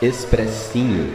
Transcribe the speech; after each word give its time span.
Expressinho. 0.00 1.12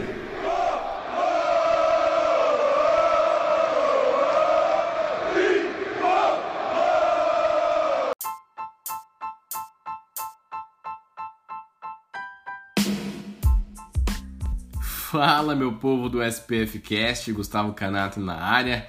Fala, 14.82 15.54
meu 15.54 15.76
povo 15.76 16.10
do 16.10 16.22
SPF 16.22 16.78
Cast, 16.80 17.32
Gustavo 17.32 17.72
Canato 17.72 18.20
na 18.20 18.34
área. 18.34 18.86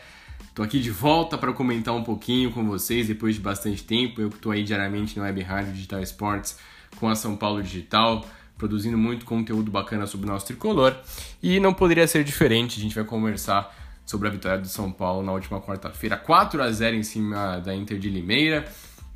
Tô 0.53 0.61
aqui 0.61 0.81
de 0.81 0.91
volta 0.91 1.37
para 1.37 1.53
comentar 1.53 1.95
um 1.95 2.03
pouquinho 2.03 2.51
com 2.51 2.65
vocês 2.65 3.07
depois 3.07 3.35
de 3.35 3.41
bastante 3.41 3.81
tempo. 3.81 4.19
Eu 4.19 4.29
que 4.29 4.39
tô 4.39 4.51
aí 4.51 4.65
diariamente 4.65 5.17
na 5.17 5.23
Web 5.23 5.41
Rádio 5.41 5.71
Digital 5.71 6.01
Sports 6.01 6.59
com 6.97 7.07
a 7.07 7.15
São 7.15 7.37
Paulo 7.37 7.63
Digital, 7.63 8.25
produzindo 8.57 8.97
muito 8.97 9.25
conteúdo 9.25 9.71
bacana 9.71 10.05
sobre 10.07 10.27
o 10.27 10.31
nosso 10.31 10.45
tricolor. 10.45 10.95
E 11.41 11.59
não 11.59 11.73
poderia 11.73 12.07
ser 12.07 12.23
diferente, 12.23 12.79
a 12.79 12.81
gente 12.81 12.95
vai 12.95 13.03
conversar 13.03 13.73
sobre 14.05 14.27
a 14.27 14.31
vitória 14.31 14.59
do 14.59 14.67
São 14.67 14.91
Paulo 14.91 15.23
na 15.23 15.31
última 15.31 15.59
quarta-feira, 15.59 16.15
4 16.15 16.61
a 16.61 16.71
0 16.71 16.95
em 16.95 17.03
cima 17.03 17.57
da 17.59 17.75
Inter 17.75 17.97
de 17.97 18.09
Limeira, 18.09 18.65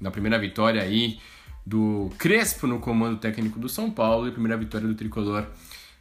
na 0.02 0.10
primeira 0.10 0.40
vitória 0.40 0.82
aí 0.82 1.20
do 1.66 2.10
Crespo 2.18 2.66
no 2.66 2.80
comando 2.80 3.20
técnico 3.20 3.60
do 3.60 3.70
São 3.70 3.92
Paulo 3.92 4.28
e 4.28 4.32
primeira 4.32 4.58
vitória 4.58 4.88
do 4.88 4.96
tricolor 4.96 5.46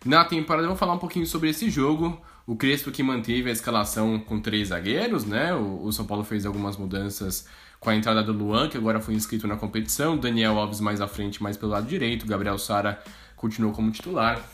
na 0.05 0.25
temporada. 0.25 0.67
Vamos 0.67 0.81
falar 0.81 0.95
um 0.95 0.99
pouquinho 0.99 1.27
sobre 1.27 1.51
esse 1.51 1.69
jogo. 1.69 2.21
O 2.47 2.57
Crespo 2.57 2.91
que 2.91 3.03
manteve 3.03 3.51
a 3.51 3.53
escalação 3.53 4.19
com 4.19 4.41
três 4.41 4.69
zagueiros, 4.69 5.27
né? 5.27 5.55
O, 5.55 5.85
o 5.85 5.93
São 5.93 6.07
Paulo 6.07 6.25
fez 6.25 6.47
algumas 6.47 6.79
mudanças 6.79 7.47
com 7.79 7.91
a 7.91 7.95
entrada 7.95 8.23
do 8.23 8.33
Luan, 8.33 8.69
que 8.69 8.79
agora 8.79 9.01
foi 9.01 9.15
inscrito 9.15 9.47
na 9.47 9.57
competição, 9.57 10.17
Daniel 10.17 10.59
Alves 10.59 10.81
mais 10.81 11.01
à 11.01 11.07
frente, 11.07 11.43
mais 11.43 11.57
pelo 11.57 11.73
lado 11.73 11.87
direito, 11.87 12.27
Gabriel 12.27 12.59
Sara 12.59 12.99
continuou 13.39 13.73
como 13.73 13.91
titular. 13.91 14.45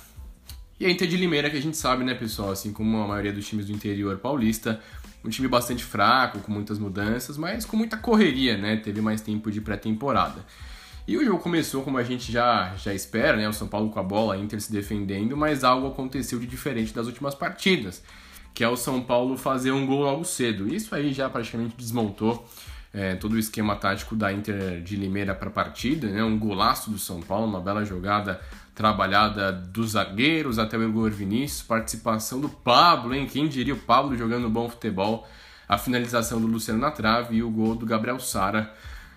E 0.79 0.87
a 0.87 0.91
Inter 0.91 1.09
de 1.09 1.17
Limeira, 1.17 1.51
que 1.51 1.57
a 1.57 1.63
gente 1.63 1.77
sabe, 1.77 2.05
né, 2.05 2.15
pessoal, 2.15 2.51
assim 2.51 2.73
como 2.73 2.99
a 2.99 3.09
maioria 3.09 3.33
dos 3.33 3.47
times 3.47 3.67
do 3.67 3.73
interior 3.73 4.19
paulista, 4.19 4.81
um 5.25 5.31
time 5.31 5.49
bastante 5.49 5.83
fraco, 5.83 6.39
com 6.41 6.53
muitas 6.53 6.79
mudanças, 6.79 7.39
mas 7.39 7.65
com 7.65 7.77
muita 7.77 7.97
correria, 7.97 8.59
né? 8.59 8.77
Teve 8.77 9.01
mais 9.01 9.21
tempo 9.21 9.51
de 9.51 9.61
pré-temporada. 9.61 10.45
E 11.07 11.17
o 11.17 11.25
jogo 11.25 11.39
começou 11.39 11.83
como 11.83 11.97
a 11.97 12.03
gente 12.03 12.31
já, 12.31 12.75
já 12.77 12.93
espera, 12.93 13.37
né? 13.37 13.49
O 13.49 13.53
São 13.53 13.69
Paulo 13.69 13.91
com 13.91 14.01
a 14.01 14.03
bola, 14.03 14.35
a 14.35 14.39
Inter 14.39 14.61
se 14.61 14.71
defendendo, 14.71 15.37
mas 15.37 15.65
algo 15.65 15.87
aconteceu 15.87 16.39
de 16.39 16.47
diferente 16.47 16.93
das 16.93 17.07
últimas 17.07 17.35
partidas, 17.35 18.03
que 18.53 18.63
é 18.63 18.69
o 18.69 18.77
São 18.77 19.01
Paulo 19.01 19.37
fazer 19.37 19.71
um 19.71 19.87
gol 19.87 20.03
logo 20.03 20.25
cedo. 20.25 20.73
Isso 20.73 20.95
aí 20.95 21.13
já 21.13 21.29
praticamente 21.31 21.75
desmontou 21.77 22.47
é, 22.93 23.17
todo 23.17 23.33
o 23.33 23.39
esquema 23.39 23.77
tático 23.77 24.15
da 24.15 24.33
Inter 24.33 24.81
de 24.83 24.97
Limeira 24.97 25.35
para 25.35 25.49
a 25.49 25.53
partida, 25.53 26.07
né? 26.09 26.23
Um 26.23 26.39
golaço 26.39 26.91
do 26.91 26.99
São 26.99 27.21
Paulo, 27.21 27.47
uma 27.47 27.61
bela 27.61 27.85
jogada 27.85 28.41
trabalhada 28.75 29.53
dos 29.53 29.93
zagueiros 29.93 30.59
até 30.59 30.77
o 30.77 30.83
Igor 30.83 31.11
Vinícius, 31.11 31.63
participação 31.63 32.41
do 32.41 32.49
Pablo, 32.49 33.15
hein? 33.15 33.27
Quem 33.27 33.49
diria 33.49 33.75
o 33.75 33.79
Pablo 33.79 34.17
jogando 34.17 34.51
bom 34.51 34.69
futebol, 34.69 35.27
a 35.69 35.79
finalização 35.79 36.41
do 36.41 36.47
Luciano 36.47 36.81
na 36.81 36.91
trave 36.91 37.37
e 37.37 37.43
o 37.43 37.51
gol 37.51 37.75
do 37.75 37.87
Gabriel 37.87 38.19
Sara 38.19 38.75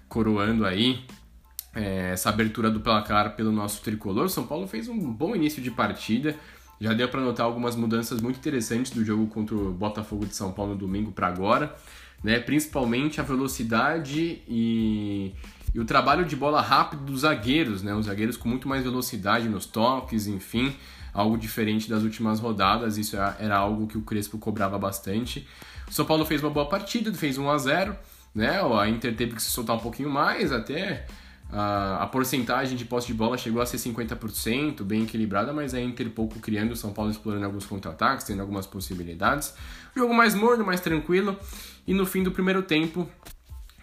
coroando 0.07 0.65
aí 0.65 1.03
é, 1.73 2.11
essa 2.11 2.29
abertura 2.29 2.69
do 2.69 2.79
placar 2.79 3.35
pelo 3.35 3.51
nosso 3.51 3.81
tricolor. 3.81 4.25
O 4.25 4.29
São 4.29 4.45
Paulo 4.45 4.67
fez 4.67 4.87
um 4.87 5.11
bom 5.11 5.35
início 5.35 5.61
de 5.61 5.71
partida. 5.71 6.35
Já 6.79 6.93
deu 6.93 7.09
para 7.09 7.21
notar 7.21 7.45
algumas 7.45 7.75
mudanças 7.75 8.21
muito 8.21 8.37
interessantes 8.37 8.91
do 8.91 9.03
jogo 9.03 9.27
contra 9.27 9.55
o 9.55 9.71
Botafogo 9.71 10.25
de 10.25 10.35
São 10.35 10.51
Paulo 10.51 10.73
no 10.73 10.77
domingo 10.77 11.11
para 11.11 11.27
agora, 11.27 11.75
né? 12.23 12.39
Principalmente 12.39 13.19
a 13.19 13.23
velocidade 13.23 14.41
e, 14.47 15.33
e, 15.73 15.79
o 15.79 15.85
trabalho 15.85 16.25
de 16.25 16.35
bola 16.35 16.61
rápido 16.61 17.03
dos 17.03 17.21
zagueiros, 17.21 17.81
né? 17.81 17.93
Os 17.93 18.05
zagueiros 18.05 18.37
com 18.37 18.47
muito 18.47 18.67
mais 18.67 18.83
velocidade 18.83 19.47
nos 19.47 19.65
toques, 19.65 20.27
enfim, 20.27 20.75
algo 21.13 21.37
diferente 21.37 21.89
das 21.89 22.03
últimas 22.03 22.39
rodadas. 22.39 22.97
Isso 22.97 23.15
era 23.15 23.57
algo 23.57 23.87
que 23.87 23.97
o 23.97 24.01
Crespo 24.01 24.37
cobrava 24.37 24.77
bastante. 24.77 25.47
O 25.87 25.93
São 25.93 26.05
Paulo 26.05 26.25
fez 26.25 26.43
uma 26.43 26.49
boa 26.49 26.67
partida, 26.67 27.13
fez 27.13 27.37
1 27.37 27.49
a 27.49 27.57
0, 27.57 27.95
né? 28.33 28.59
A 28.79 28.89
Inter 28.89 29.15
teve 29.15 29.35
que 29.35 29.41
se 29.41 29.49
soltar 29.49 29.75
um 29.75 29.79
pouquinho 29.79 30.09
mais 30.09 30.51
até 30.51 31.05
a, 31.51 32.03
a 32.03 32.07
porcentagem 32.07 32.75
de 32.75 32.83
posse 32.83 33.07
de 33.07 33.13
bola 33.13 33.37
chegou 33.37 33.61
a 33.61 33.65
ser 33.65 33.77
50%, 33.77 34.83
bem 34.83 35.03
equilibrada, 35.03 35.53
mas 35.53 35.73
é 35.73 35.81
Inter 35.81 36.09
pouco 36.09 36.39
criando, 36.39 36.75
São 36.75 36.91
Paulo 36.91 37.09
explorando 37.09 37.45
alguns 37.45 37.65
contra-ataques, 37.65 38.25
tendo 38.25 38.41
algumas 38.41 38.65
possibilidades. 38.65 39.53
Jogo 39.95 40.13
mais 40.13 40.35
morno, 40.35 40.65
mais 40.65 40.81
tranquilo. 40.81 41.37
E 41.85 41.93
no 41.93 42.05
fim 42.05 42.21
do 42.21 42.31
primeiro 42.31 42.61
tempo, 42.63 43.09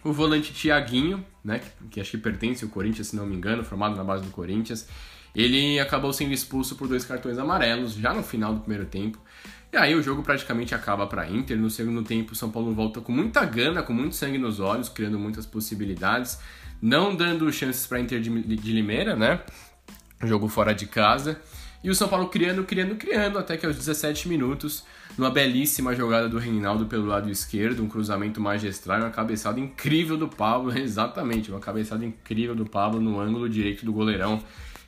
o 0.05 0.13
volante 0.13 0.53
Thiaguinho, 0.53 1.25
né, 1.43 1.59
que, 1.59 1.87
que 1.89 1.99
acho 1.99 2.11
que 2.11 2.17
pertence 2.17 2.63
ao 2.63 2.69
Corinthians, 2.69 3.07
se 3.07 3.15
não 3.15 3.25
me 3.25 3.35
engano, 3.35 3.63
formado 3.63 3.95
na 3.95 4.03
base 4.03 4.23
do 4.23 4.31
Corinthians, 4.31 4.87
ele 5.35 5.79
acabou 5.79 6.13
sendo 6.13 6.31
expulso 6.31 6.75
por 6.75 6.87
dois 6.87 7.03
cartões 7.03 7.37
amarelos 7.37 7.95
já 7.95 8.13
no 8.13 8.23
final 8.23 8.53
do 8.53 8.61
primeiro 8.61 8.85
tempo. 8.85 9.19
E 9.73 9.77
aí 9.77 9.93
o 9.93 10.01
jogo 10.01 10.23
praticamente 10.23 10.73
acaba 10.73 11.05
para 11.05 11.29
Inter. 11.29 11.57
No 11.57 11.69
segundo 11.69 12.01
tempo, 12.01 12.31
o 12.31 12.35
São 12.35 12.49
Paulo 12.49 12.73
volta 12.73 13.01
com 13.01 13.11
muita 13.11 13.43
gana, 13.43 13.83
com 13.83 13.91
muito 13.91 14.15
sangue 14.15 14.37
nos 14.37 14.61
olhos, 14.61 14.87
criando 14.87 15.19
muitas 15.19 15.45
possibilidades 15.45 16.39
não 16.81 17.15
dando 17.15 17.51
chances 17.51 17.85
para 17.87 17.99
Inter 17.99 18.21
de, 18.21 18.29
de 18.29 18.71
Limeira, 18.71 19.15
né? 19.15 19.41
Jogo 20.23 20.47
fora 20.47 20.73
de 20.73 20.85
casa. 20.85 21.41
E 21.85 21.89
o 21.91 21.93
São 21.93 22.07
Paulo 22.07 22.29
criando, 22.29 22.63
criando, 22.63 22.95
criando, 22.95 23.37
até 23.37 23.55
que 23.57 23.63
aos 23.63 23.75
17 23.75 24.27
minutos, 24.27 24.83
numa 25.15 25.29
belíssima 25.29 25.93
jogada 25.93 26.27
do 26.27 26.39
Reinaldo 26.39 26.87
pelo 26.87 27.05
lado 27.05 27.29
esquerdo, 27.29 27.83
um 27.83 27.87
cruzamento 27.87 28.41
magistral, 28.41 29.01
uma 29.01 29.11
cabeçada 29.11 29.59
incrível 29.59 30.17
do 30.17 30.27
Pablo, 30.27 30.73
exatamente, 30.75 31.51
uma 31.51 31.59
cabeçada 31.59 32.03
incrível 32.03 32.55
do 32.55 32.65
Pablo 32.65 32.99
no 32.99 33.19
ângulo 33.19 33.47
direito 33.47 33.85
do 33.85 33.93
goleirão, 33.93 34.41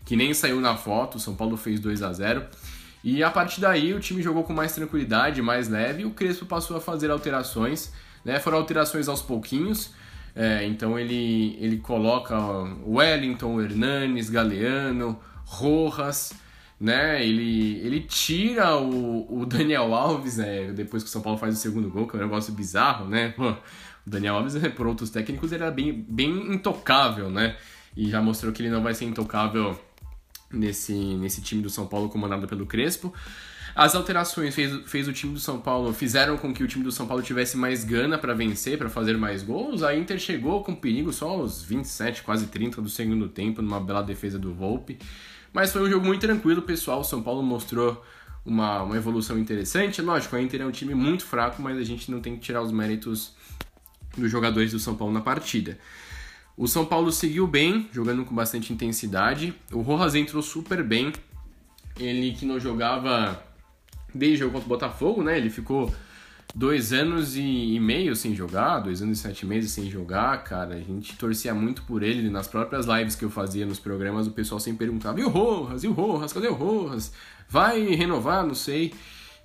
que 0.05 0.15
nem 0.15 0.33
saiu 0.33 0.59
na 0.59 0.75
foto, 0.75 1.17
o 1.17 1.19
São 1.19 1.35
Paulo 1.35 1.55
fez 1.55 1.79
2 1.79 2.01
a 2.01 2.11
0 2.11 2.43
E 3.03 3.21
a 3.21 3.29
partir 3.29 3.61
daí 3.61 3.93
o 3.93 3.99
time 3.99 4.23
jogou 4.23 4.43
com 4.43 4.51
mais 4.51 4.73
tranquilidade, 4.73 5.39
mais 5.39 5.69
leve, 5.69 6.01
e 6.01 6.05
o 6.05 6.09
Crespo 6.09 6.47
passou 6.47 6.77
a 6.77 6.81
fazer 6.81 7.11
alterações, 7.11 7.93
né? 8.25 8.39
Foram 8.39 8.57
alterações 8.57 9.07
aos 9.07 9.21
pouquinhos, 9.21 9.93
é, 10.35 10.65
então 10.65 10.97
ele, 10.97 11.59
ele 11.61 11.77
coloca 11.77 12.35
Wellington, 12.87 13.61
Hernanes, 13.61 14.31
Galeano, 14.31 15.19
Rojas, 15.45 16.33
né? 16.79 17.25
Ele, 17.25 17.79
ele 17.79 18.01
tira 18.01 18.77
o, 18.77 19.41
o 19.41 19.45
Daniel 19.45 19.93
Alves, 19.93 20.37
né? 20.37 20.71
depois 20.71 21.03
que 21.03 21.09
o 21.09 21.11
São 21.11 21.21
Paulo 21.21 21.37
faz 21.37 21.55
o 21.55 21.57
segundo 21.57 21.89
gol, 21.89 22.07
que 22.07 22.15
é 22.15 22.19
um 22.19 22.23
negócio 22.23 22.53
bizarro, 22.53 23.07
né? 23.07 23.33
o 23.37 23.55
Daniel 24.05 24.35
Alves, 24.35 24.55
por 24.75 24.87
outros 24.87 25.09
técnicos, 25.09 25.51
ele 25.51 25.63
era 25.63 25.71
bem, 25.71 26.05
bem 26.07 26.53
intocável, 26.53 27.29
né? 27.29 27.55
E 27.95 28.09
já 28.09 28.21
mostrou 28.21 28.53
que 28.53 28.61
ele 28.61 28.69
não 28.69 28.83
vai 28.83 28.93
ser 28.93 29.05
intocável 29.05 29.79
nesse, 30.51 30.93
nesse 30.93 31.41
time 31.41 31.61
do 31.61 31.69
São 31.69 31.87
Paulo 31.87 32.09
comandado 32.09 32.47
pelo 32.47 32.65
Crespo. 32.65 33.13
As 33.75 33.93
alterações 33.93 34.55
fez, 34.55 34.89
fez 34.89 35.07
o 35.07 35.13
time 35.13 35.33
do 35.33 35.39
São 35.39 35.59
Paulo, 35.59 35.93
fizeram 35.93 36.35
com 36.35 36.51
que 36.51 36.63
o 36.63 36.67
time 36.67 36.83
do 36.83 36.91
São 36.91 37.05
Paulo 37.05 37.21
tivesse 37.21 37.55
mais 37.57 37.83
gana 37.83 38.17
para 38.17 38.33
vencer, 38.33 38.77
para 38.77 38.89
fazer 38.89 39.15
mais 39.17 39.43
gols. 39.43 39.83
A 39.83 39.95
Inter 39.95 40.17
chegou 40.17 40.63
com 40.63 40.73
perigo 40.73 41.13
só 41.13 41.29
aos 41.29 41.63
27, 41.63 42.23
quase 42.23 42.47
30 42.47 42.81
do 42.81 42.89
segundo 42.89 43.29
tempo, 43.29 43.61
numa 43.61 43.79
bela 43.79 44.01
defesa 44.01 44.39
do 44.39 44.51
Volpe. 44.51 44.97
Mas 45.53 45.71
foi 45.71 45.81
um 45.81 45.89
jogo 45.89 46.05
muito 46.05 46.21
tranquilo, 46.21 46.61
pessoal. 46.61 47.01
O 47.01 47.03
São 47.03 47.21
Paulo 47.21 47.41
mostrou 47.41 48.03
uma, 48.45 48.83
uma 48.83 48.95
evolução 48.95 49.37
interessante. 49.37 50.01
Lógico, 50.01 50.35
a 50.35 50.41
Inter 50.41 50.61
é 50.61 50.65
um 50.65 50.71
time 50.71 50.95
muito 50.95 51.25
fraco, 51.25 51.61
mas 51.61 51.77
a 51.77 51.83
gente 51.83 52.09
não 52.09 52.21
tem 52.21 52.35
que 52.35 52.41
tirar 52.41 52.61
os 52.61 52.71
méritos 52.71 53.35
dos 54.17 54.31
jogadores 54.31 54.71
do 54.71 54.79
São 54.79 54.95
Paulo 54.95 55.13
na 55.13 55.21
partida. 55.21 55.77
O 56.55 56.67
São 56.67 56.85
Paulo 56.85 57.11
seguiu 57.11 57.45
bem, 57.45 57.87
jogando 57.93 58.25
com 58.25 58.33
bastante 58.33 58.73
intensidade. 58.73 59.53
O 59.71 59.81
Rojas 59.81 60.15
entrou 60.15 60.41
super 60.41 60.83
bem. 60.83 61.13
Ele 61.99 62.31
que 62.31 62.45
não 62.45 62.59
jogava 62.59 63.43
desde 64.13 64.43
o 64.43 64.49
contra 64.49 64.65
o 64.65 64.69
Botafogo, 64.69 65.21
né? 65.21 65.37
Ele 65.37 65.49
ficou 65.49 65.93
dois 66.55 66.93
anos 66.93 67.35
e, 67.35 67.79
meio 67.79 68.15
sem 68.15 68.35
jogar, 68.35 68.79
dois 68.79 69.01
anos 69.01 69.19
e 69.19 69.21
sete 69.21 69.45
meses 69.45 69.71
sem 69.71 69.89
jogar, 69.89 70.43
cara. 70.43 70.75
A 70.75 70.79
gente 70.79 71.15
torcia 71.15 71.53
muito 71.53 71.83
por 71.83 72.03
ele. 72.03 72.29
Nas 72.29 72.47
próprias 72.47 72.85
lives 72.85 73.15
que 73.15 73.25
eu 73.25 73.29
fazia 73.29 73.65
nos 73.65 73.79
programas, 73.79 74.27
o 74.27 74.31
pessoal 74.31 74.59
sempre 74.59 74.85
perguntava: 74.85 75.19
e 75.19 75.23
o 75.23 75.29
Rojas? 75.29 75.83
E 75.83 75.87
o 75.87 75.93
Rojas? 75.93 76.33
Cadê 76.33 76.47
o 76.47 76.53
Rojas? 76.53 77.11
Vai 77.49 77.81
renovar? 77.95 78.45
Não 78.45 78.55
sei. 78.55 78.93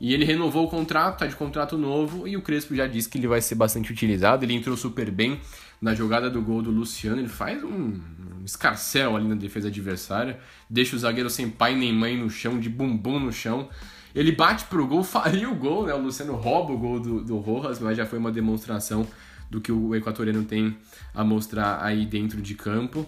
E 0.01 0.13
ele 0.13 0.25
renovou 0.25 0.67
o 0.67 0.69
contrato, 0.69 1.21
tá 1.21 1.27
de 1.27 1.37
contrato 1.37 1.79
novo, 1.79 2.27
e 2.27 2.37
o 2.37 2.43
Crespo 2.43 2.75
já 2.75 2.89
disse 2.89 3.09
que 3.09 3.19
ele 3.19 3.29
vai 3.29 3.41
ser 3.41 3.55
bastante 3.55 3.93
utilizado. 3.93 4.45
Ele 4.45 4.53
entrou 4.53 4.77
super 4.77 5.09
bem 5.13 5.39
na 5.81 5.95
jogada 5.95 6.29
do 6.29 6.43
gol 6.43 6.61
do 6.61 6.73
Luciano, 6.73 7.21
ele 7.21 7.29
faz 7.29 7.63
um, 7.63 8.01
escarcel 8.45 9.17
ali 9.17 9.29
na 9.29 9.35
defesa 9.35 9.69
adversária, 9.69 10.39
deixa 10.69 10.97
o 10.97 10.99
zagueiro 10.99 11.31
sem 11.31 11.49
pai 11.49 11.75
nem 11.75 11.93
mãe 11.93 12.17
no 12.17 12.31
chão, 12.31 12.59
de 12.59 12.69
bumbum 12.69 13.19
no 13.19 13.33
chão. 13.33 13.69
Ele 14.15 14.33
bate 14.33 14.65
pro 14.65 14.87
gol, 14.87 15.03
faria 15.05 15.49
o 15.49 15.55
gol, 15.55 15.87
né? 15.87 15.95
O 15.95 16.03
Luciano 16.03 16.35
rouba 16.35 16.73
o 16.73 16.79
gol 16.79 17.01
do, 17.01 17.21
do 17.23 17.39
Rojas, 17.39 17.79
mas 17.79 17.97
já 17.97 18.07
foi 18.07 18.19
uma 18.19 18.33
demonstração 18.33 19.07
do 19.51 19.61
que 19.61 19.71
o 19.71 19.95
equatoriano 19.95 20.45
tem 20.45 20.77
a 21.15 21.23
mostrar 21.23 21.83
aí 21.85 22.07
dentro 22.07 22.41
de 22.41 22.55
campo. 22.55 23.07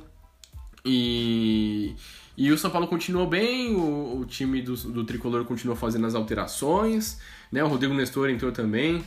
E, 0.85 1.95
e 2.37 2.53
o 2.53 2.59
São 2.59 2.71
Paulo 2.71 2.87
continuou 2.87 3.27
bem, 3.27 3.75
o, 3.75 4.19
o 4.21 4.25
time 4.27 4.61
do, 4.61 4.75
do 4.75 5.05
tricolor 5.05 5.45
continuou 5.45 5.77
fazendo 5.77 6.07
as 6.07 6.15
alterações, 6.15 7.19
né? 7.51 7.65
O 7.65 7.69
Rodrigo 7.69 7.95
Nestor 7.95 8.29
entrou 8.29 8.53
também. 8.53 9.03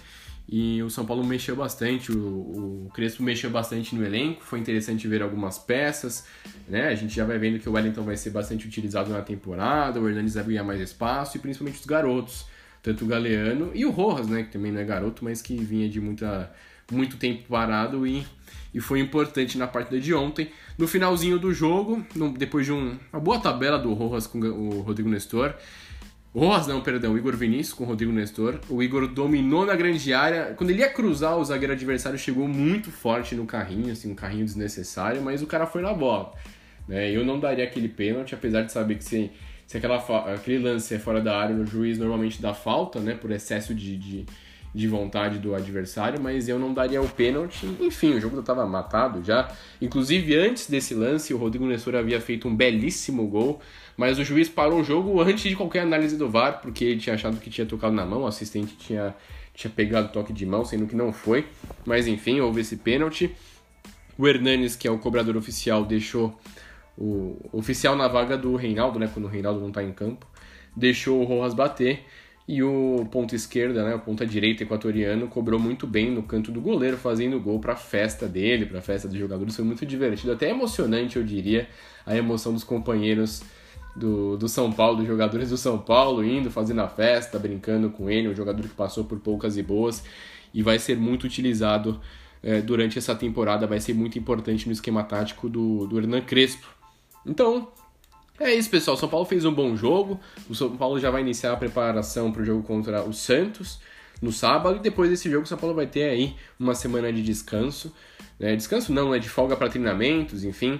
E 0.49 0.81
o 0.81 0.89
São 0.89 1.05
Paulo 1.05 1.25
mexeu 1.25 1.57
bastante, 1.57 2.09
o, 2.09 2.85
o 2.85 2.91
Crespo 2.93 3.21
mexeu 3.21 3.49
bastante 3.49 3.93
no 3.93 4.05
elenco, 4.05 4.43
foi 4.43 4.59
interessante 4.59 5.05
ver 5.05 5.21
algumas 5.21 5.57
peças, 5.57 6.25
né? 6.69 6.87
A 6.87 6.95
gente 6.95 7.13
já 7.13 7.25
vai 7.25 7.37
vendo 7.37 7.59
que 7.59 7.67
o 7.67 7.73
Wellington 7.73 8.03
vai 8.03 8.15
ser 8.15 8.29
bastante 8.29 8.65
utilizado 8.65 9.11
na 9.11 9.21
temporada, 9.21 9.99
o 9.99 10.07
Hernandes 10.07 10.35
vai 10.35 10.45
ganhar 10.45 10.63
mais 10.63 10.79
espaço 10.79 11.35
e 11.35 11.39
principalmente 11.41 11.81
os 11.81 11.85
garotos, 11.85 12.45
tanto 12.81 13.03
o 13.03 13.07
Galeano 13.07 13.71
e 13.73 13.85
o 13.85 13.91
Rojas, 13.91 14.27
né? 14.27 14.43
Que 14.43 14.53
também 14.53 14.71
não 14.71 14.79
é 14.79 14.85
garoto, 14.85 15.21
mas 15.25 15.41
que 15.41 15.53
vinha 15.57 15.89
de 15.89 15.99
muita, 15.99 16.49
muito 16.89 17.17
tempo 17.17 17.43
parado 17.49 18.07
e, 18.07 18.25
e 18.73 18.79
foi 18.79 19.01
importante 19.01 19.57
na 19.57 19.67
partida 19.67 19.99
de 19.99 20.13
ontem. 20.13 20.49
No 20.77 20.87
finalzinho 20.87 21.37
do 21.37 21.53
jogo, 21.53 22.05
no, 22.15 22.31
depois 22.31 22.65
de 22.65 22.71
um, 22.71 22.97
uma 23.11 23.19
boa 23.19 23.37
tabela 23.37 23.77
do 23.77 23.93
Rojas 23.93 24.25
com 24.25 24.39
o 24.39 24.79
Rodrigo 24.79 25.09
Nestor, 25.09 25.53
Rojas, 26.37 26.67
não, 26.67 26.81
perdão, 26.81 27.13
o 27.13 27.17
Igor 27.17 27.35
Vinícius 27.35 27.73
com 27.73 27.83
o 27.83 27.87
Rodrigo 27.87 28.11
Nestor. 28.11 28.59
O 28.69 28.83
Igor 28.83 29.07
dominou 29.07 29.65
na 29.65 29.75
grande 29.75 30.13
área. 30.13 30.53
Quando 30.55 30.69
ele 30.69 30.81
ia 30.81 30.89
cruzar, 30.89 31.35
o 31.35 31.43
zagueiro 31.43 31.73
adversário 31.73 32.19
chegou 32.19 32.47
muito 32.47 32.91
forte 32.91 33.33
no 33.33 33.47
carrinho, 33.47 33.91
assim, 33.91 34.11
um 34.11 34.13
carrinho 34.13 34.45
desnecessário, 34.45 35.19
mas 35.19 35.41
o 35.41 35.47
cara 35.47 35.65
foi 35.65 35.81
na 35.81 35.91
bola. 35.95 36.31
Né? 36.87 37.09
Eu 37.09 37.25
não 37.25 37.39
daria 37.39 37.63
aquele 37.63 37.89
pênalti, 37.89 38.35
apesar 38.35 38.61
de 38.61 38.71
saber 38.71 38.99
que 38.99 39.03
se, 39.03 39.31
se 39.65 39.77
aquela, 39.77 39.97
aquele 40.31 40.59
lance 40.59 40.93
é 40.93 40.99
fora 40.99 41.19
da 41.19 41.35
área, 41.35 41.55
o 41.55 41.65
juiz 41.65 41.97
normalmente 41.97 42.39
dá 42.39 42.53
falta, 42.53 42.99
né, 42.99 43.15
por 43.15 43.31
excesso 43.31 43.73
de, 43.73 43.97
de, 43.97 44.25
de 44.77 44.87
vontade 44.87 45.39
do 45.39 45.55
adversário, 45.55 46.21
mas 46.21 46.47
eu 46.47 46.59
não 46.59 46.73
daria 46.73 47.01
o 47.01 47.09
pênalti. 47.09 47.65
Enfim, 47.79 48.13
o 48.13 48.21
jogo 48.21 48.39
estava 48.39 48.65
matado 48.65 49.23
já. 49.23 49.51
Inclusive, 49.81 50.35
antes 50.35 50.69
desse 50.69 50.93
lance, 50.93 51.33
o 51.33 51.37
Rodrigo 51.37 51.65
Nestor 51.65 51.95
havia 51.95 52.21
feito 52.21 52.47
um 52.47 52.55
belíssimo 52.55 53.27
gol 53.27 53.61
mas 53.97 54.19
o 54.19 54.23
juiz 54.23 54.47
parou 54.47 54.81
o 54.81 54.83
jogo 54.83 55.19
antes 55.19 55.41
de 55.41 55.55
qualquer 55.55 55.81
análise 55.81 56.15
do 56.15 56.29
VAR, 56.29 56.61
porque 56.61 56.85
ele 56.85 56.99
tinha 56.99 57.15
achado 57.15 57.39
que 57.39 57.49
tinha 57.49 57.65
tocado 57.65 57.95
na 57.95 58.05
mão, 58.05 58.21
o 58.21 58.27
assistente 58.27 58.77
tinha, 58.77 59.15
tinha 59.55 59.71
pegado 59.71 60.09
toque 60.13 60.31
de 60.31 60.45
mão, 60.45 60.63
sendo 60.63 60.85
que 60.85 60.95
não 60.95 61.11
foi. 61.11 61.47
Mas 61.83 62.05
enfim, 62.05 62.39
houve 62.39 62.61
esse 62.61 62.77
pênalti. 62.77 63.35
O 64.15 64.27
Hernanes, 64.27 64.75
que 64.75 64.87
é 64.87 64.91
o 64.91 64.99
cobrador 64.99 65.35
oficial, 65.35 65.83
deixou 65.83 66.39
o 66.95 67.37
oficial 67.51 67.95
na 67.95 68.07
vaga 68.07 68.37
do 68.37 68.55
Reinaldo, 68.55 68.99
né, 68.99 69.09
quando 69.11 69.25
o 69.25 69.27
Reinaldo 69.27 69.59
não 69.59 69.69
está 69.69 69.83
em 69.83 69.91
campo, 69.91 70.27
deixou 70.75 71.19
o 71.19 71.23
Rojas 71.23 71.55
bater. 71.55 72.05
E 72.47 72.63
o 72.63 73.05
ponta 73.11 73.35
esquerda, 73.35 73.83
né, 73.83 73.95
o 73.95 73.99
ponta 73.99 74.25
direita 74.25 74.63
equatoriano, 74.63 75.27
cobrou 75.27 75.59
muito 75.59 75.85
bem 75.85 76.09
no 76.09 76.23
canto 76.23 76.49
do 76.49 76.61
goleiro, 76.61 76.95
fazendo 76.95 77.39
gol 77.41 77.59
para 77.59 77.73
a 77.73 77.75
festa 77.75 78.25
dele, 78.25 78.65
para 78.65 78.79
a 78.79 78.81
festa 78.81 79.07
dos 79.07 79.17
jogadores. 79.17 79.55
Foi 79.55 79.65
muito 79.65 79.85
divertido, 79.85 80.31
até 80.31 80.49
emocionante, 80.49 81.17
eu 81.17 81.23
diria, 81.23 81.67
a 82.05 82.15
emoção 82.15 82.53
dos 82.53 82.63
companheiros 82.63 83.43
do, 83.97 84.37
do 84.37 84.47
São 84.47 84.71
Paulo, 84.71 84.97
dos 84.97 85.07
jogadores 85.07 85.49
do 85.49 85.57
São 85.57 85.77
Paulo, 85.77 86.23
indo, 86.23 86.49
fazendo 86.49 86.79
a 86.81 86.87
festa, 86.87 87.37
brincando 87.37 87.89
com 87.89 88.09
ele, 88.09 88.29
um 88.29 88.35
jogador 88.35 88.61
que 88.61 88.75
passou 88.75 89.03
por 89.03 89.19
poucas 89.19 89.57
e 89.57 89.63
boas 89.63 90.03
e 90.53 90.63
vai 90.63 90.79
ser 90.79 90.95
muito 90.95 91.25
utilizado 91.25 91.99
é, 92.41 92.61
durante 92.61 92.97
essa 92.97 93.15
temporada, 93.15 93.67
vai 93.67 93.79
ser 93.79 93.93
muito 93.93 94.17
importante 94.17 94.67
no 94.67 94.71
esquema 94.71 95.03
tático 95.03 95.49
do, 95.49 95.85
do 95.87 95.99
Hernan 95.99 96.21
Crespo. 96.21 96.67
Então, 97.25 97.67
é 98.39 98.53
isso, 98.53 98.69
pessoal. 98.69 98.95
São 98.97 99.09
Paulo 99.09 99.25
fez 99.25 99.45
um 99.45 99.53
bom 99.53 99.75
jogo. 99.75 100.19
O 100.49 100.55
São 100.55 100.75
Paulo 100.77 100.99
já 100.99 101.09
vai 101.09 101.21
iniciar 101.21 101.53
a 101.53 101.57
preparação 101.57 102.31
para 102.31 102.41
o 102.41 102.45
jogo 102.45 102.63
contra 102.63 103.03
o 103.03 103.13
Santos 103.13 103.79
no 104.21 104.31
sábado. 104.31 104.77
E 104.77 104.79
depois 104.79 105.09
desse 105.09 105.29
jogo, 105.29 105.43
o 105.43 105.47
São 105.47 105.57
Paulo 105.57 105.75
vai 105.75 105.87
ter 105.87 106.09
aí 106.09 106.35
uma 106.59 106.75
semana 106.75 107.11
de 107.11 107.23
descanso. 107.23 107.93
Né? 108.39 108.55
Descanso 108.55 108.93
não, 108.93 109.13
é 109.13 109.19
de 109.19 109.29
folga 109.29 109.55
para 109.55 109.69
treinamentos, 109.69 110.43
enfim. 110.43 110.79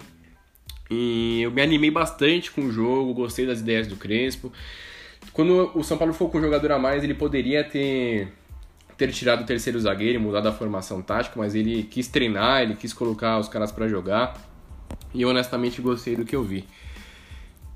E 0.89 1.42
eu 1.42 1.51
me 1.51 1.62
animei 1.62 1.92
bastante 1.92 2.51
com 2.51 2.62
o 2.62 2.71
jogo, 2.71 3.13
gostei 3.13 3.45
das 3.45 3.60
ideias 3.60 3.88
do 3.88 3.95
Crespo. 3.95 4.51
Quando 5.33 5.71
o 5.75 5.83
São 5.83 5.98
Paulo 5.98 6.13
ficou 6.13 6.30
com 6.30 6.38
um 6.38 6.42
jogador 6.42 6.71
a 6.71 6.80
mais, 6.80 7.03
ele 7.03 7.13
poderia 7.13 7.63
ter, 7.63 8.31
ter 8.98 9.12
tirado 9.12 9.42
o 9.42 9.45
terceiro 9.45 9.80
zagueiro 9.80 10.19
mudado 10.19 10.48
a 10.48 10.53
formação 10.53 11.01
tática, 11.01 11.36
mas 11.38 11.56
ele 11.56 11.83
quis 11.83 12.07
treinar, 12.07 12.62
ele 12.62 12.75
quis 12.75 12.94
colocar 12.94 13.38
os 13.39 13.50
caras 13.50 13.71
para 13.71 13.88
jogar. 13.88 14.39
E 15.13 15.21
eu 15.21 15.30
honestamente 15.30 15.81
gostei 15.81 16.15
do 16.15 16.24
que 16.24 16.36
eu 16.36 16.44
vi. 16.44 16.65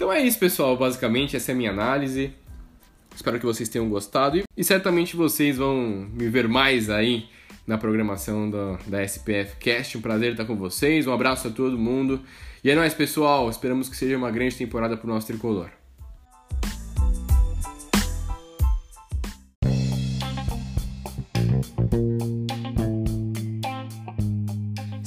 Então 0.01 0.11
é 0.11 0.19
isso, 0.19 0.39
pessoal. 0.39 0.75
Basicamente, 0.75 1.35
essa 1.35 1.51
é 1.51 1.53
a 1.53 1.55
minha 1.55 1.69
análise. 1.69 2.33
Espero 3.15 3.37
que 3.39 3.45
vocês 3.45 3.69
tenham 3.69 3.87
gostado 3.87 4.35
e, 4.35 4.43
e 4.57 4.63
certamente 4.63 5.15
vocês 5.15 5.57
vão 5.57 5.75
me 6.11 6.27
ver 6.27 6.47
mais 6.47 6.89
aí 6.89 7.29
na 7.67 7.77
programação 7.77 8.49
do, 8.49 8.79
da 8.87 9.03
SPF 9.03 9.57
Cast. 9.59 9.99
Um 9.99 10.01
prazer 10.01 10.31
estar 10.31 10.45
com 10.45 10.55
vocês. 10.55 11.05
Um 11.05 11.13
abraço 11.13 11.49
a 11.49 11.51
todo 11.51 11.77
mundo. 11.77 12.19
E 12.63 12.71
é 12.71 12.75
nóis, 12.75 12.95
pessoal. 12.95 13.47
Esperamos 13.47 13.89
que 13.89 13.95
seja 13.95 14.17
uma 14.17 14.31
grande 14.31 14.55
temporada 14.55 14.97
para 14.97 15.05
o 15.05 15.13
nosso 15.13 15.27
tricolor. 15.27 15.69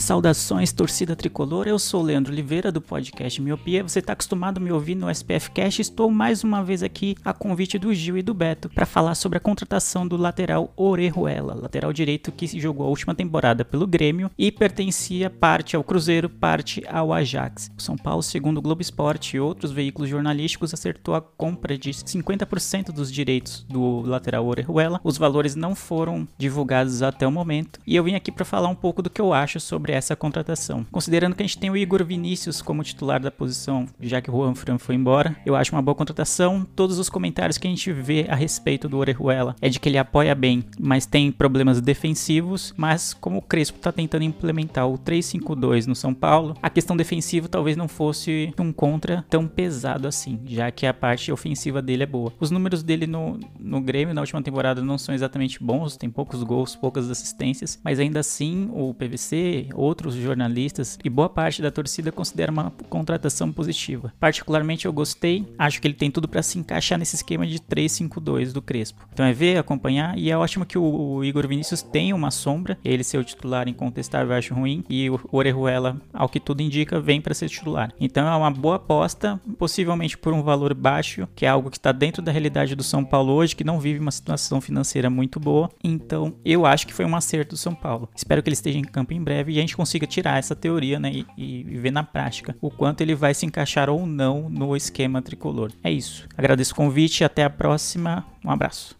Saudações, 0.05 0.71
torcida 0.71 1.17
tricolor. 1.17 1.67
Eu 1.67 1.79
sou 1.79 2.03
Leandro 2.03 2.31
Oliveira 2.31 2.71
do 2.71 2.79
podcast 2.79 3.41
Miopia. 3.41 3.83
Você 3.83 4.01
está 4.01 4.12
acostumado 4.12 4.59
a 4.59 4.61
me 4.61 4.71
ouvir 4.71 4.95
no 4.95 5.11
SPF 5.11 5.51
Cash. 5.51 5.79
Estou 5.79 6.11
mais 6.11 6.45
uma 6.45 6.62
vez 6.62 6.83
aqui 6.83 7.17
a 7.25 7.33
convite 7.33 7.79
do 7.79 7.95
Gil 7.95 8.19
e 8.19 8.23
do 8.23 8.35
Beto 8.35 8.69
para 8.69 8.85
falar 8.85 9.15
sobre 9.15 9.39
a 9.39 9.41
contratação 9.41 10.06
do 10.06 10.19
lateral 10.19 10.71
Orejuela, 10.77 11.55
lateral 11.55 11.91
direito 11.91 12.31
que 12.31 12.47
jogou 12.61 12.85
a 12.85 12.91
última 12.91 13.15
temporada 13.15 13.65
pelo 13.65 13.87
Grêmio 13.87 14.31
e 14.37 14.53
pertencia 14.53 15.31
parte 15.31 15.75
ao 15.75 15.83
Cruzeiro, 15.83 16.29
parte 16.29 16.83
ao 16.87 17.11
Ajax. 17.11 17.71
O 17.75 17.81
São 17.81 17.97
Paulo, 17.97 18.23
segundo 18.23 18.59
o 18.59 18.62
Globo 18.62 18.83
Esporte 18.83 19.39
e 19.39 19.41
outros 19.41 19.73
veículos 19.73 20.11
jornalísticos, 20.11 20.75
acertou 20.75 21.15
a 21.15 21.23
compra 21.23 21.79
de 21.79 21.89
50% 21.89 22.93
dos 22.93 23.11
direitos 23.11 23.65
do 23.71 24.03
lateral 24.03 24.45
Orejuela. 24.45 25.01
Os 25.03 25.17
valores 25.17 25.55
não 25.55 25.75
foram 25.75 26.29
divulgados 26.37 27.01
até 27.01 27.27
o 27.27 27.33
momento 27.33 27.81
e 27.87 27.97
eu 27.97 28.05
vim 28.05 28.15
aqui 28.15 28.31
para 28.31 28.45
falar 28.45 28.69
um 28.69 28.75
pouco 28.75 29.01
do 29.01 29.09
que 29.09 29.19
eu 29.23 29.33
acho 29.33 29.59
sobre 29.59 29.94
essa 29.94 30.17
contratação. 30.17 30.87
Considerando 30.91 31.35
que 31.35 31.43
a 31.43 31.46
gente 31.46 31.58
tem 31.58 31.70
o 31.70 31.76
Igor 31.76 32.05
Vinícius 32.05 32.62
como 32.62 32.82
titular 32.82 33.20
da 33.20 33.31
posição, 33.31 33.87
já 34.00 34.20
que 34.20 34.31
o 34.31 34.35
Juan 34.35 34.55
Fran 34.55 34.79
foi 34.79 34.94
embora, 34.94 35.37
eu 35.44 35.56
acho 35.56 35.75
uma 35.75 35.82
boa 35.82 35.94
contratação. 35.94 36.67
Todos 36.75 36.99
os 36.99 37.08
comentários 37.08 37.58
que 37.58 37.67
a 37.67 37.70
gente 37.70 37.93
vê 37.93 38.26
a 38.29 38.35
respeito 38.35 38.88
do 38.88 38.99
Orejuela 38.99 39.56
é 39.61 39.69
de 39.69 39.79
que 39.81 39.88
ele 39.88 39.99
apoia 39.99 40.35
bem, 40.35 40.64
mas 40.79 41.06
tem 41.06 41.31
problemas 41.31 41.81
defensivos. 41.81 42.75
Mas 42.76 43.14
como 43.14 43.38
o 43.38 43.43
Crespo 43.43 43.79
está 43.79 43.93
tentando 43.93 44.25
implementar 44.25 44.88
o 44.88 44.99
3-5-2 44.99 45.87
no 45.87 45.94
São 45.94 46.12
Paulo, 46.12 46.56
a 46.62 46.70
questão 46.70 46.96
defensiva 46.96 47.49
talvez 47.49 47.76
não 47.76 47.88
fosse 47.88 48.52
um 48.58 48.73
contra 48.73 49.25
tão 49.29 49.46
pesado 49.46 50.08
assim, 50.08 50.41
já 50.46 50.70
que 50.70 50.87
a 50.87 50.94
parte 50.94 51.31
ofensiva 51.31 51.81
dele 51.82 52.02
é 52.02 52.06
boa. 52.06 52.32
Os 52.41 52.50
números 52.50 52.82
dele 52.82 53.06
no, 53.06 53.38
no 53.58 53.81
Grêmio 53.81 54.14
na 54.14 54.20
última 54.20 54.43
temporada 54.43 54.82
não 54.82 54.99
são 54.99 55.14
exatamente 55.14 55.62
bons, 55.62 55.96
tem 55.96 56.11
poucos 56.11 56.43
gols, 56.43 56.75
poucas 56.75 57.11
assistências, 57.11 57.79
mas 57.85 58.00
ainda 58.00 58.20
assim 58.20 58.69
o 58.73 58.94
PVC, 58.94 59.69
outros 59.84 60.14
jornalistas 60.14 60.98
e 61.04 61.10
boa 61.10 61.28
parte 61.28 61.62
da 61.62 61.70
torcida 61.70 62.10
considera 62.10 62.50
uma 62.50 62.72
contratação 62.88 63.52
positiva. 63.52 64.12
Particularmente 64.19 64.86
eu 64.86 64.92
gostei, 64.92 65.46
acho 65.58 65.81
que 65.81 65.86
ele 65.86 65.94
tem 65.94 66.10
tudo 66.10 66.28
para 66.28 66.42
se 66.42 66.58
encaixar 66.58 66.98
nesse 66.98 67.17
esquema 67.17 67.46
de 67.46 67.58
3-5-2 67.58 68.53
do 68.53 68.62
Crespo. 68.62 69.06
Então 69.12 69.26
é 69.26 69.32
ver, 69.32 69.58
acompanhar 69.58 70.19
e 70.19 70.31
é 70.31 70.36
ótimo 70.36 70.67
que 70.67 70.79
o 70.79 71.22
Igor 71.24 71.46
Vinícius 71.46 71.82
tem 71.82 72.12
uma 72.12 72.31
sombra, 72.31 72.79
ele 72.84 73.05
ser 73.05 73.19
o 73.19 73.24
titular 73.24 73.69
incontestável 73.69 74.24
eu 74.32 74.38
acho 74.38 74.55
ruim 74.55 74.84
e 74.88 75.10
o 75.10 75.20
Orejuela, 75.31 76.00
ao 76.12 76.29
que 76.29 76.41
tudo 76.41 76.62
indica, 76.62 77.00
vem 77.00 77.20
para 77.20 77.34
ser 77.34 77.48
titular. 77.48 77.93
Então 78.00 78.26
é 78.26 78.36
uma 78.36 78.50
boa 78.50 78.76
aposta, 78.76 79.41
possivelmente 79.58 80.17
por 80.17 80.32
um 80.32 80.43
valor 80.43 80.74
baixo, 80.74 81.29
que 81.34 81.46
é 81.46 81.48
algo 81.48 81.70
que 81.70 81.76
está 81.76 81.93
dentro 81.93 82.22
da 82.22 82.32
realidade 82.32 82.74
do 82.74 82.82
São 82.82 83.05
Paulo 83.05 83.32
hoje, 83.32 83.56
que 83.56 83.64
não 83.64 83.81
vive 83.81 83.98
uma 83.98 84.10
situação 84.10 84.60
financeira 84.60 85.10
muito 85.10 85.38
boa. 85.38 85.70
Então 85.82 86.34
eu 86.44 86.67
acho 86.67 86.86
que 86.86 86.94
foi 86.94 87.05
um 87.05 87.17
acerto 87.17 87.55
do 87.55 87.58
São 87.58 87.74
Paulo. 87.74 88.08
Espero 88.14 88.43
que 88.43 88.48
ele 88.48 88.55
esteja 88.55 88.79
em 88.79 88.84
campo 88.84 89.12
em 89.12 89.22
breve 89.22 89.53
e 89.53 89.58
a 89.58 89.60
gente 89.60 89.73
gente 89.74 89.76
consiga 89.76 90.06
tirar 90.06 90.38
essa 90.38 90.54
teoria 90.54 90.98
né, 90.98 91.10
e, 91.12 91.26
e 91.36 91.62
ver 91.78 91.90
na 91.90 92.02
prática 92.02 92.56
o 92.60 92.70
quanto 92.70 93.00
ele 93.00 93.14
vai 93.14 93.34
se 93.34 93.44
encaixar 93.44 93.90
ou 93.90 94.06
não 94.06 94.48
no 94.48 94.76
esquema 94.76 95.20
tricolor. 95.20 95.72
É 95.82 95.90
isso. 95.90 96.26
Agradeço 96.36 96.72
o 96.72 96.76
convite, 96.76 97.24
até 97.24 97.44
a 97.44 97.50
próxima. 97.50 98.24
Um 98.44 98.50
abraço. 98.50 98.96